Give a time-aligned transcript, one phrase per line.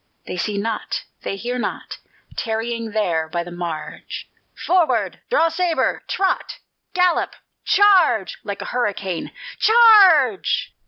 [0.25, 1.99] They see not, they hear not,
[2.35, 4.27] Tarrying there by the marge:
[4.65, 5.19] Forward!
[5.29, 6.01] Draw sabre!
[6.07, 6.57] Trot!
[6.95, 7.35] Gallop!
[7.65, 8.39] Charge!
[8.43, 10.69] like a hurricane, _charge!